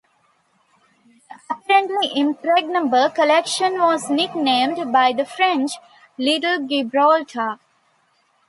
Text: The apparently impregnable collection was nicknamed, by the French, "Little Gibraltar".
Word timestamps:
The 1.29 1.55
apparently 1.55 2.09
impregnable 2.19 3.11
collection 3.11 3.77
was 3.77 4.09
nicknamed, 4.09 4.91
by 4.91 5.13
the 5.13 5.25
French, 5.25 5.73
"Little 6.17 6.65
Gibraltar". 6.67 7.59